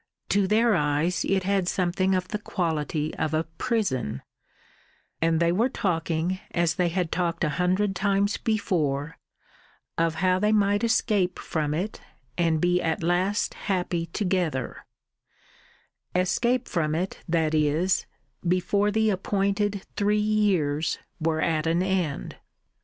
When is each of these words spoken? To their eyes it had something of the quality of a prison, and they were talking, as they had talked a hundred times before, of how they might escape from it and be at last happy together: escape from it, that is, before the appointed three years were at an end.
To 0.29 0.47
their 0.47 0.73
eyes 0.75 1.23
it 1.23 1.43
had 1.43 1.67
something 1.67 2.15
of 2.15 2.29
the 2.29 2.39
quality 2.39 3.13
of 3.17 3.35
a 3.35 3.43
prison, 3.43 4.23
and 5.21 5.39
they 5.39 5.51
were 5.51 5.69
talking, 5.69 6.39
as 6.49 6.73
they 6.73 6.89
had 6.89 7.11
talked 7.11 7.43
a 7.43 7.49
hundred 7.61 7.95
times 7.95 8.37
before, 8.37 9.19
of 9.99 10.15
how 10.15 10.39
they 10.39 10.51
might 10.51 10.83
escape 10.83 11.37
from 11.37 11.75
it 11.75 12.01
and 12.35 12.59
be 12.59 12.81
at 12.81 13.03
last 13.03 13.53
happy 13.53 14.07
together: 14.07 14.87
escape 16.15 16.67
from 16.67 16.95
it, 16.95 17.19
that 17.29 17.53
is, 17.53 18.07
before 18.47 18.89
the 18.89 19.11
appointed 19.11 19.85
three 19.95 20.17
years 20.17 20.97
were 21.19 21.41
at 21.43 21.67
an 21.67 21.83
end. 21.83 22.37